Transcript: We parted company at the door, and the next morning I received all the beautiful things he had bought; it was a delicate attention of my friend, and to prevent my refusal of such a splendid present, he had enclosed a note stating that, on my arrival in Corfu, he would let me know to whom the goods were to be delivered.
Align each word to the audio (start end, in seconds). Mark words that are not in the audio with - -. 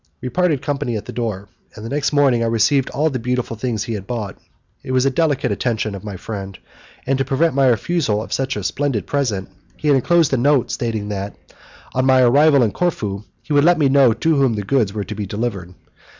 We 0.19 0.29
parted 0.29 0.63
company 0.63 0.97
at 0.97 1.05
the 1.05 1.11
door, 1.13 1.47
and 1.75 1.85
the 1.85 1.89
next 1.89 2.11
morning 2.11 2.41
I 2.41 2.47
received 2.47 2.89
all 2.89 3.11
the 3.11 3.19
beautiful 3.19 3.55
things 3.55 3.83
he 3.83 3.93
had 3.93 4.07
bought; 4.07 4.35
it 4.83 4.93
was 4.93 5.05
a 5.05 5.11
delicate 5.11 5.51
attention 5.51 5.93
of 5.93 6.03
my 6.03 6.17
friend, 6.17 6.57
and 7.05 7.19
to 7.19 7.23
prevent 7.23 7.53
my 7.53 7.67
refusal 7.67 8.23
of 8.23 8.33
such 8.33 8.55
a 8.55 8.63
splendid 8.63 9.05
present, 9.05 9.49
he 9.77 9.89
had 9.89 9.95
enclosed 9.95 10.33
a 10.33 10.37
note 10.37 10.71
stating 10.71 11.09
that, 11.09 11.35
on 11.93 12.07
my 12.07 12.21
arrival 12.23 12.63
in 12.63 12.71
Corfu, 12.71 13.25
he 13.43 13.53
would 13.53 13.63
let 13.63 13.77
me 13.77 13.89
know 13.89 14.11
to 14.11 14.35
whom 14.37 14.55
the 14.55 14.63
goods 14.63 14.91
were 14.91 15.03
to 15.03 15.13
be 15.13 15.27
delivered. 15.27 15.75